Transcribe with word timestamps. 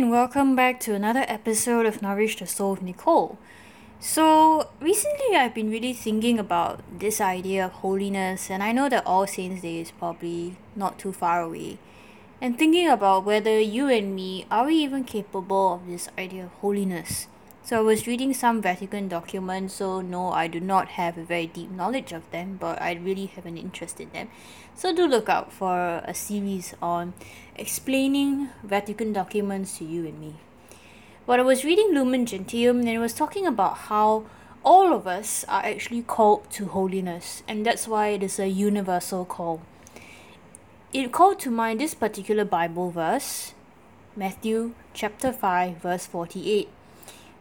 and 0.00 0.10
welcome 0.10 0.56
back 0.56 0.80
to 0.80 0.94
another 0.94 1.26
episode 1.28 1.84
of 1.84 2.00
Nourish 2.00 2.38
the 2.38 2.46
Soul 2.46 2.70
with 2.70 2.80
Nicole. 2.80 3.36
So, 3.98 4.70
recently 4.80 5.36
I've 5.36 5.54
been 5.54 5.70
really 5.70 5.92
thinking 5.92 6.38
about 6.38 6.80
this 6.98 7.20
idea 7.20 7.66
of 7.66 7.72
holiness, 7.84 8.50
and 8.50 8.62
I 8.62 8.72
know 8.72 8.88
that 8.88 9.06
All 9.06 9.26
Saints' 9.26 9.60
Day 9.60 9.78
is 9.78 9.90
probably 9.90 10.56
not 10.74 10.98
too 10.98 11.12
far 11.12 11.42
away. 11.42 11.76
And 12.40 12.58
thinking 12.58 12.88
about 12.88 13.26
whether 13.26 13.60
you 13.60 13.90
and 13.90 14.16
me 14.16 14.46
are 14.50 14.64
we 14.64 14.76
even 14.76 15.04
capable 15.04 15.74
of 15.74 15.86
this 15.86 16.08
idea 16.16 16.44
of 16.44 16.52
holiness. 16.62 17.26
So 17.70 17.78
I 17.78 17.82
was 17.82 18.08
reading 18.08 18.34
some 18.34 18.60
Vatican 18.60 19.06
documents, 19.06 19.74
so 19.74 20.00
no, 20.00 20.32
I 20.32 20.48
do 20.48 20.58
not 20.58 20.88
have 20.88 21.16
a 21.16 21.22
very 21.22 21.46
deep 21.46 21.70
knowledge 21.70 22.10
of 22.10 22.28
them, 22.32 22.56
but 22.58 22.82
I 22.82 22.94
really 22.94 23.26
have 23.26 23.46
an 23.46 23.56
interest 23.56 24.00
in 24.00 24.10
them. 24.10 24.28
So 24.74 24.92
do 24.92 25.06
look 25.06 25.28
out 25.28 25.52
for 25.52 26.02
a 26.04 26.12
series 26.12 26.74
on 26.82 27.14
explaining 27.54 28.48
Vatican 28.64 29.12
documents 29.12 29.78
to 29.78 29.84
you 29.84 30.04
and 30.04 30.18
me. 30.18 30.34
But 31.26 31.38
I 31.38 31.44
was 31.44 31.64
reading 31.64 31.94
Lumen 31.94 32.26
Gentium 32.26 32.80
and 32.80 32.88
it 32.88 32.98
was 32.98 33.14
talking 33.14 33.46
about 33.46 33.76
how 33.86 34.24
all 34.64 34.92
of 34.92 35.06
us 35.06 35.44
are 35.44 35.64
actually 35.64 36.02
called 36.02 36.50
to 36.50 36.64
holiness, 36.66 37.44
and 37.46 37.64
that's 37.64 37.86
why 37.86 38.08
it 38.08 38.24
is 38.24 38.40
a 38.40 38.48
universal 38.48 39.24
call. 39.24 39.62
It 40.92 41.12
called 41.12 41.38
to 41.38 41.52
mind 41.52 41.78
this 41.78 41.94
particular 41.94 42.44
Bible 42.44 42.90
verse, 42.90 43.54
Matthew 44.16 44.74
chapter 44.92 45.32
5, 45.32 45.76
verse 45.76 46.06
48 46.06 46.68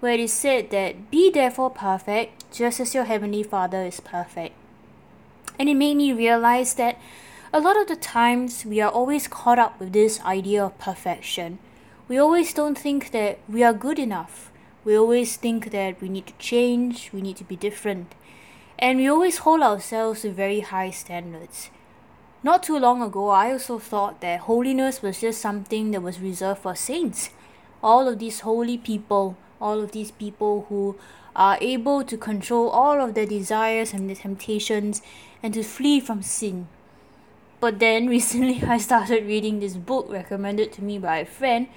where 0.00 0.12
it 0.12 0.20
is 0.20 0.32
said 0.32 0.70
that, 0.70 1.10
Be 1.10 1.30
therefore 1.30 1.70
perfect, 1.70 2.52
just 2.52 2.80
as 2.80 2.94
your 2.94 3.04
heavenly 3.04 3.42
Father 3.42 3.82
is 3.82 4.00
perfect. 4.00 4.54
And 5.58 5.68
it 5.68 5.74
made 5.74 5.96
me 5.96 6.12
realize 6.12 6.74
that 6.74 6.98
a 7.52 7.60
lot 7.60 7.80
of 7.80 7.88
the 7.88 7.96
times 7.96 8.64
we 8.64 8.80
are 8.80 8.90
always 8.90 9.26
caught 9.26 9.58
up 9.58 9.80
with 9.80 9.92
this 9.92 10.20
idea 10.20 10.64
of 10.64 10.78
perfection. 10.78 11.58
We 12.06 12.18
always 12.18 12.52
don't 12.52 12.78
think 12.78 13.10
that 13.10 13.38
we 13.48 13.64
are 13.64 13.72
good 13.72 13.98
enough. 13.98 14.52
We 14.84 14.96
always 14.96 15.36
think 15.36 15.70
that 15.72 16.00
we 16.00 16.08
need 16.08 16.26
to 16.28 16.34
change, 16.38 17.10
we 17.12 17.20
need 17.20 17.36
to 17.38 17.44
be 17.44 17.56
different. 17.56 18.14
And 18.78 18.98
we 18.98 19.08
always 19.08 19.38
hold 19.38 19.62
ourselves 19.62 20.22
to 20.22 20.30
very 20.30 20.60
high 20.60 20.90
standards. 20.90 21.70
Not 22.42 22.62
too 22.62 22.78
long 22.78 23.02
ago, 23.02 23.30
I 23.30 23.50
also 23.50 23.78
thought 23.78 24.20
that 24.20 24.40
holiness 24.40 25.02
was 25.02 25.20
just 25.20 25.40
something 25.40 25.90
that 25.90 26.02
was 26.02 26.20
reserved 26.20 26.60
for 26.62 26.76
saints. 26.76 27.30
All 27.82 28.06
of 28.06 28.20
these 28.20 28.40
holy 28.40 28.78
people 28.78 29.36
all 29.60 29.80
of 29.80 29.92
these 29.92 30.10
people 30.10 30.66
who 30.68 30.96
are 31.34 31.58
able 31.60 32.02
to 32.04 32.16
control 32.16 32.68
all 32.68 33.00
of 33.00 33.14
their 33.14 33.26
desires 33.26 33.92
and 33.92 34.08
their 34.08 34.16
temptations 34.16 35.02
and 35.42 35.54
to 35.54 35.62
flee 35.62 36.00
from 36.00 36.22
sin. 36.22 36.68
But 37.60 37.78
then 37.78 38.06
recently 38.16 38.62
I 38.62 38.78
started 38.78 39.26
reading 39.26 39.60
this 39.60 39.74
book 39.74 40.06
recommended 40.08 40.72
to 40.74 40.84
me 40.84 40.98
by 40.98 41.18
a 41.18 41.26
friend 41.26 41.68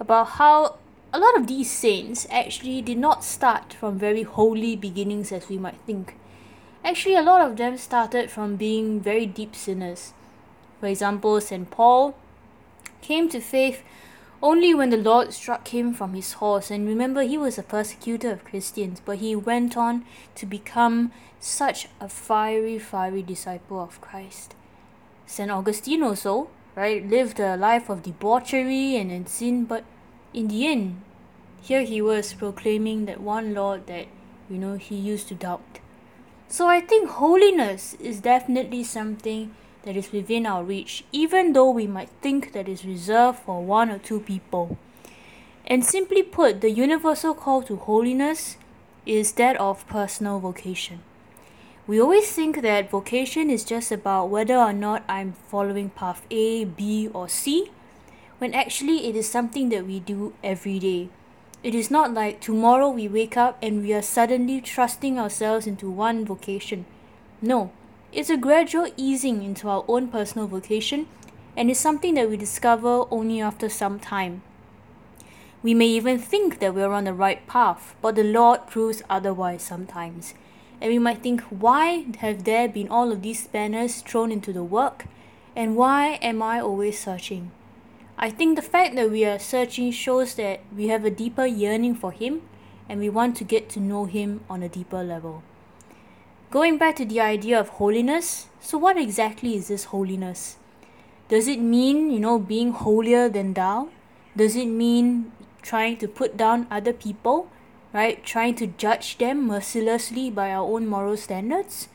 about 0.00 0.30
how 0.40 0.78
a 1.12 1.18
lot 1.18 1.36
of 1.36 1.46
these 1.46 1.70
saints 1.70 2.26
actually 2.30 2.80
did 2.80 2.96
not 2.96 3.22
start 3.22 3.74
from 3.74 3.98
very 3.98 4.22
holy 4.22 4.76
beginnings 4.76 5.30
as 5.30 5.48
we 5.48 5.58
might 5.58 5.78
think. 5.86 6.16
Actually, 6.84 7.14
a 7.14 7.22
lot 7.22 7.40
of 7.42 7.58
them 7.58 7.76
started 7.76 8.30
from 8.30 8.56
being 8.56 9.00
very 9.00 9.26
deep 9.26 9.54
sinners. 9.54 10.14
For 10.80 10.86
example, 10.86 11.40
St. 11.40 11.70
Paul 11.70 12.16
came 13.02 13.28
to 13.28 13.40
faith 13.40 13.82
only 14.42 14.74
when 14.74 14.90
the 14.90 14.96
Lord 14.96 15.32
struck 15.32 15.68
him 15.68 15.94
from 15.94 16.14
his 16.14 16.34
horse. 16.34 16.70
And 16.70 16.86
remember, 16.86 17.22
he 17.22 17.38
was 17.38 17.58
a 17.58 17.62
persecutor 17.62 18.32
of 18.32 18.44
Christians, 18.44 19.00
but 19.04 19.18
he 19.18 19.36
went 19.36 19.76
on 19.76 20.04
to 20.34 20.46
become 20.46 21.12
such 21.38 21.88
a 22.00 22.08
fiery, 22.08 22.78
fiery 22.78 23.22
disciple 23.22 23.80
of 23.80 24.00
Christ. 24.00 24.54
St. 25.26 25.50
Augustine 25.50 26.02
also, 26.02 26.50
right, 26.74 27.08
lived 27.08 27.38
a 27.38 27.56
life 27.56 27.88
of 27.88 28.02
debauchery 28.02 28.96
and 28.96 29.10
in 29.10 29.26
sin, 29.26 29.64
but 29.64 29.84
in 30.34 30.48
the 30.48 30.66
end, 30.66 31.00
here 31.60 31.82
he 31.82 32.02
was 32.02 32.34
proclaiming 32.34 33.06
that 33.06 33.20
one 33.20 33.54
Lord 33.54 33.86
that, 33.86 34.06
you 34.50 34.58
know, 34.58 34.74
he 34.74 34.96
used 34.96 35.28
to 35.28 35.34
doubt. 35.34 35.78
So 36.48 36.68
I 36.68 36.80
think 36.80 37.08
holiness 37.08 37.94
is 37.94 38.20
definitely 38.20 38.84
something 38.84 39.54
that 39.84 39.96
is 39.96 40.12
within 40.12 40.46
our 40.46 40.62
reach, 40.62 41.04
even 41.12 41.52
though 41.52 41.70
we 41.70 41.86
might 41.86 42.10
think 42.20 42.52
that 42.52 42.68
is 42.68 42.84
reserved 42.84 43.38
for 43.40 43.62
one 43.62 43.90
or 43.90 43.98
two 43.98 44.20
people. 44.20 44.78
And 45.66 45.84
simply 45.84 46.22
put, 46.22 46.60
the 46.60 46.70
universal 46.70 47.34
call 47.34 47.62
to 47.62 47.76
holiness 47.76 48.56
is 49.06 49.32
that 49.32 49.56
of 49.56 49.86
personal 49.86 50.38
vocation. 50.38 51.00
We 51.86 52.00
always 52.00 52.30
think 52.30 52.62
that 52.62 52.90
vocation 52.90 53.50
is 53.50 53.64
just 53.64 53.90
about 53.90 54.30
whether 54.30 54.56
or 54.56 54.72
not 54.72 55.02
I'm 55.08 55.32
following 55.48 55.90
path 55.90 56.24
A, 56.30 56.64
B, 56.64 57.08
or 57.12 57.28
C, 57.28 57.70
when 58.38 58.54
actually 58.54 59.08
it 59.08 59.16
is 59.16 59.28
something 59.28 59.68
that 59.70 59.86
we 59.86 59.98
do 59.98 60.32
every 60.44 60.78
day. 60.78 61.08
It 61.62 61.74
is 61.74 61.90
not 61.90 62.14
like 62.14 62.40
tomorrow 62.40 62.88
we 62.88 63.08
wake 63.08 63.36
up 63.36 63.58
and 63.62 63.82
we 63.82 63.92
are 63.94 64.02
suddenly 64.02 64.60
trusting 64.60 65.18
ourselves 65.18 65.66
into 65.66 65.90
one 65.90 66.24
vocation. 66.24 66.86
No, 67.40 67.72
it's 68.12 68.28
a 68.28 68.36
gradual 68.36 68.92
easing 68.98 69.42
into 69.42 69.70
our 69.70 69.84
own 69.88 70.06
personal 70.08 70.46
vocation 70.46 71.06
and 71.56 71.70
is 71.70 71.78
something 71.78 72.12
that 72.14 72.28
we 72.28 72.36
discover 72.36 73.06
only 73.10 73.40
after 73.40 73.70
some 73.70 73.98
time. 73.98 74.42
We 75.62 75.72
may 75.72 75.86
even 75.86 76.18
think 76.18 76.58
that 76.58 76.74
we're 76.74 76.92
on 76.92 77.04
the 77.04 77.14
right 77.14 77.46
path, 77.46 77.94
but 78.02 78.14
the 78.14 78.24
Lord 78.24 78.66
proves 78.66 79.02
otherwise 79.08 79.62
sometimes. 79.62 80.34
And 80.78 80.90
we 80.90 80.98
might 80.98 81.22
think, 81.22 81.40
why 81.42 82.04
have 82.18 82.44
there 82.44 82.68
been 82.68 82.88
all 82.88 83.12
of 83.12 83.22
these 83.22 83.46
banners 83.46 84.02
thrown 84.02 84.30
into 84.30 84.52
the 84.52 84.64
work? 84.64 85.06
And 85.56 85.76
why 85.76 86.18
am 86.20 86.42
I 86.42 86.60
always 86.60 86.98
searching? 86.98 87.50
I 88.18 88.28
think 88.28 88.56
the 88.56 88.62
fact 88.62 88.94
that 88.96 89.10
we 89.10 89.24
are 89.24 89.38
searching 89.38 89.90
shows 89.90 90.34
that 90.34 90.60
we 90.76 90.88
have 90.88 91.04
a 91.06 91.10
deeper 91.10 91.46
yearning 91.46 91.94
for 91.94 92.12
Him 92.12 92.42
and 92.88 93.00
we 93.00 93.08
want 93.08 93.36
to 93.36 93.44
get 93.44 93.70
to 93.70 93.80
know 93.80 94.04
Him 94.04 94.40
on 94.50 94.62
a 94.62 94.68
deeper 94.68 95.02
level. 95.02 95.42
Going 96.52 96.76
back 96.76 96.96
to 96.96 97.06
the 97.06 97.18
idea 97.18 97.58
of 97.58 97.80
holiness, 97.80 98.48
so 98.60 98.76
what 98.76 98.98
exactly 98.98 99.56
is 99.56 99.68
this 99.68 99.84
holiness? 99.84 100.58
Does 101.30 101.48
it 101.48 101.58
mean, 101.58 102.10
you 102.10 102.20
know, 102.20 102.38
being 102.38 102.72
holier 102.72 103.30
than 103.30 103.54
thou? 103.54 103.88
Does 104.36 104.54
it 104.54 104.66
mean 104.66 105.32
trying 105.62 105.96
to 105.96 106.06
put 106.06 106.36
down 106.36 106.66
other 106.70 106.92
people, 106.92 107.48
right? 107.94 108.22
Trying 108.22 108.56
to 108.56 108.66
judge 108.66 109.16
them 109.16 109.46
mercilessly 109.46 110.28
by 110.30 110.50
our 110.50 110.68
own 110.70 110.86
moral 110.86 111.16
standards? 111.16 111.88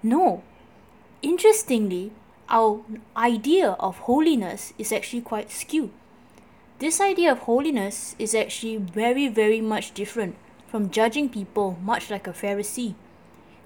No. 0.00 0.44
Interestingly, 1.20 2.12
our 2.48 2.82
idea 3.16 3.70
of 3.80 3.98
holiness 4.06 4.74
is 4.78 4.92
actually 4.92 5.22
quite 5.22 5.50
skewed. 5.50 5.90
This 6.78 7.00
idea 7.00 7.32
of 7.32 7.50
holiness 7.50 8.14
is 8.20 8.32
actually 8.32 8.76
very, 8.76 9.26
very 9.26 9.60
much 9.60 9.92
different 9.92 10.36
from 10.68 10.90
judging 10.90 11.28
people, 11.28 11.76
much 11.82 12.10
like 12.10 12.28
a 12.28 12.32
Pharisee 12.32 12.94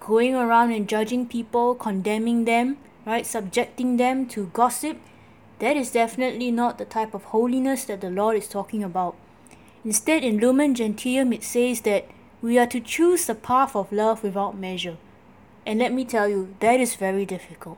going 0.00 0.34
around 0.34 0.72
and 0.72 0.88
judging 0.88 1.26
people, 1.26 1.74
condemning 1.74 2.46
them, 2.46 2.78
right, 3.04 3.26
subjecting 3.26 3.98
them 3.98 4.26
to 4.26 4.46
gossip, 4.46 4.98
that 5.58 5.76
is 5.76 5.92
definitely 5.92 6.50
not 6.50 6.78
the 6.78 6.86
type 6.86 7.12
of 7.12 7.24
holiness 7.24 7.84
that 7.84 8.00
the 8.00 8.10
Lord 8.10 8.36
is 8.36 8.48
talking 8.48 8.82
about. 8.82 9.14
Instead, 9.84 10.24
in 10.24 10.38
Lumen 10.38 10.74
Gentium, 10.74 11.32
it 11.32 11.44
says 11.44 11.82
that 11.82 12.08
we 12.40 12.58
are 12.58 12.66
to 12.66 12.80
choose 12.80 13.26
the 13.26 13.34
path 13.34 13.76
of 13.76 13.92
love 13.92 14.22
without 14.22 14.56
measure. 14.56 14.96
And 15.66 15.78
let 15.78 15.92
me 15.92 16.06
tell 16.06 16.28
you, 16.28 16.54
that 16.60 16.80
is 16.80 16.96
very 16.96 17.26
difficult. 17.26 17.76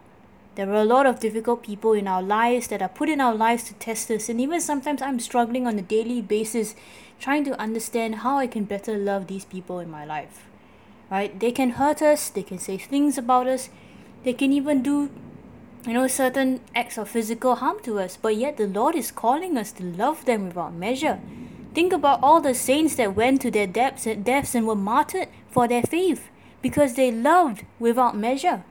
There 0.54 0.70
are 0.70 0.82
a 0.82 0.84
lot 0.84 1.06
of 1.06 1.18
difficult 1.18 1.64
people 1.64 1.92
in 1.92 2.06
our 2.06 2.22
lives 2.22 2.68
that 2.68 2.82
are 2.82 2.88
put 2.88 3.08
in 3.08 3.20
our 3.20 3.34
lives 3.34 3.64
to 3.64 3.74
test 3.74 4.10
us, 4.10 4.28
and 4.28 4.40
even 4.40 4.60
sometimes 4.60 5.02
I'm 5.02 5.18
struggling 5.18 5.66
on 5.66 5.78
a 5.78 5.82
daily 5.82 6.22
basis 6.22 6.76
trying 7.18 7.44
to 7.44 7.58
understand 7.58 8.16
how 8.16 8.38
I 8.38 8.46
can 8.46 8.64
better 8.64 8.96
love 8.96 9.26
these 9.26 9.44
people 9.44 9.80
in 9.80 9.90
my 9.90 10.04
life 10.04 10.51
right? 11.12 11.38
They 11.38 11.52
can 11.52 11.72
hurt 11.72 12.00
us, 12.00 12.30
they 12.30 12.42
can 12.42 12.58
say 12.58 12.78
things 12.78 13.18
about 13.18 13.46
us, 13.46 13.68
they 14.24 14.32
can 14.32 14.52
even 14.52 14.82
do 14.82 15.10
you 15.86 15.92
know 15.92 16.06
certain 16.06 16.60
acts 16.74 16.96
of 16.96 17.08
physical 17.10 17.56
harm 17.56 17.80
to 17.82 17.98
us, 17.98 18.16
but 18.16 18.36
yet 18.36 18.56
the 18.56 18.66
Lord 18.66 18.94
is 18.94 19.10
calling 19.10 19.58
us 19.58 19.72
to 19.72 19.84
love 19.84 20.24
them 20.24 20.46
without 20.46 20.72
measure. 20.74 21.20
Think 21.74 21.92
about 21.92 22.22
all 22.22 22.40
the 22.40 22.54
saints 22.54 22.94
that 22.96 23.16
went 23.16 23.42
to 23.42 23.50
their 23.50 23.66
depths 23.66 24.06
and 24.06 24.24
deaths 24.24 24.54
and 24.54 24.66
were 24.66 24.74
martyred 24.74 25.28
for 25.50 25.68
their 25.68 25.82
faith 25.82 26.28
because 26.62 26.94
they 26.94 27.10
loved 27.10 27.64
without 27.78 28.16
measure. 28.16 28.64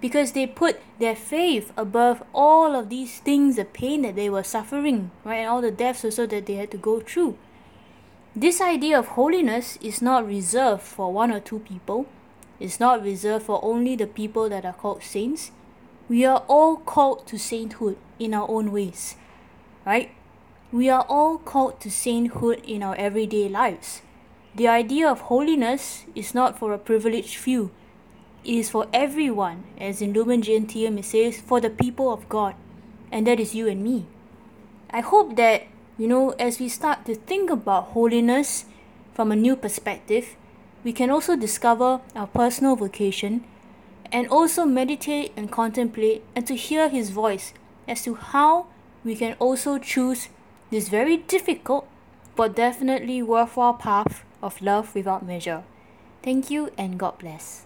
Because 0.00 0.32
they 0.32 0.46
put 0.46 0.80
their 0.98 1.16
faith 1.16 1.72
above 1.76 2.22
all 2.34 2.76
of 2.76 2.90
these 2.90 3.18
things, 3.18 3.56
the 3.56 3.64
pain 3.64 4.02
that 4.02 4.14
they 4.14 4.30
were 4.30 4.44
suffering, 4.44 5.10
right, 5.24 5.38
and 5.38 5.48
all 5.48 5.60
the 5.62 5.70
deaths 5.70 6.04
also 6.04 6.26
that 6.26 6.46
they 6.46 6.54
had 6.54 6.70
to 6.70 6.78
go 6.78 7.00
through. 7.00 7.36
This 8.38 8.60
idea 8.60 8.98
of 8.98 9.16
holiness 9.16 9.78
is 9.80 10.02
not 10.02 10.26
reserved 10.26 10.82
for 10.82 11.10
one 11.10 11.32
or 11.32 11.40
two 11.40 11.60
people. 11.60 12.04
It's 12.60 12.78
not 12.78 13.02
reserved 13.02 13.46
for 13.46 13.64
only 13.64 13.96
the 13.96 14.06
people 14.06 14.50
that 14.50 14.66
are 14.66 14.74
called 14.74 15.02
saints. 15.02 15.52
We 16.06 16.26
are 16.26 16.44
all 16.46 16.76
called 16.76 17.26
to 17.28 17.38
sainthood 17.38 17.96
in 18.18 18.34
our 18.34 18.46
own 18.46 18.72
ways, 18.72 19.16
right? 19.86 20.10
We 20.70 20.90
are 20.90 21.06
all 21.08 21.38
called 21.38 21.80
to 21.80 21.90
sainthood 21.90 22.62
in 22.66 22.82
our 22.82 22.94
everyday 22.96 23.48
lives. 23.48 24.02
The 24.54 24.68
idea 24.68 25.08
of 25.08 25.32
holiness 25.32 26.04
is 26.14 26.34
not 26.34 26.58
for 26.58 26.74
a 26.74 26.78
privileged 26.78 27.36
few. 27.36 27.70
It 28.44 28.54
is 28.54 28.68
for 28.68 28.86
everyone, 28.92 29.64
as 29.78 30.02
in 30.02 30.12
Lumen 30.12 30.42
Gentium 30.42 30.98
it 30.98 31.06
says, 31.06 31.40
for 31.40 31.58
the 31.58 31.70
people 31.70 32.12
of 32.12 32.28
God, 32.28 32.54
and 33.10 33.26
that 33.26 33.40
is 33.40 33.54
you 33.54 33.66
and 33.66 33.82
me. 33.82 34.04
I 34.90 35.00
hope 35.00 35.36
that 35.36 35.62
you 35.98 36.06
know, 36.06 36.30
as 36.32 36.60
we 36.60 36.68
start 36.68 37.04
to 37.06 37.14
think 37.14 37.50
about 37.50 37.92
holiness 37.96 38.66
from 39.14 39.32
a 39.32 39.36
new 39.36 39.56
perspective, 39.56 40.36
we 40.84 40.92
can 40.92 41.10
also 41.10 41.36
discover 41.36 42.00
our 42.14 42.26
personal 42.26 42.76
vocation 42.76 43.44
and 44.12 44.28
also 44.28 44.64
meditate 44.64 45.32
and 45.36 45.50
contemplate 45.50 46.22
and 46.34 46.46
to 46.46 46.54
hear 46.54 46.88
His 46.88 47.10
voice 47.10 47.52
as 47.88 48.02
to 48.02 48.14
how 48.14 48.66
we 49.04 49.16
can 49.16 49.34
also 49.38 49.78
choose 49.78 50.28
this 50.70 50.88
very 50.88 51.16
difficult 51.16 51.88
but 52.36 52.54
definitely 52.54 53.22
worthwhile 53.22 53.74
path 53.74 54.24
of 54.42 54.60
love 54.60 54.94
without 54.94 55.26
measure. 55.26 55.64
Thank 56.22 56.50
you 56.50 56.70
and 56.76 56.98
God 56.98 57.18
bless. 57.18 57.65